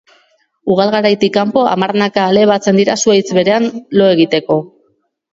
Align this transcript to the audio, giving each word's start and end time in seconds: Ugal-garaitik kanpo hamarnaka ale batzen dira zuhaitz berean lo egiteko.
Ugal-garaitik 0.75 1.33
kanpo 1.35 1.65
hamarnaka 1.71 2.23
ale 2.29 2.45
batzen 2.51 2.79
dira 2.81 2.95
zuhaitz 3.03 3.35
berean 3.39 3.67
lo 4.01 4.09
egiteko. 4.15 4.57